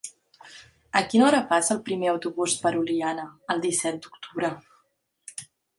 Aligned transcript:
A 0.99 1.01
quina 1.11 1.27
hora 1.27 1.41
passa 1.51 1.73
el 1.77 1.83
primer 1.91 2.09
autobús 2.15 2.57
per 2.65 2.73
Oliana 2.81 3.29
el 3.55 3.63
disset 3.69 4.03
d'octubre? 4.07 4.55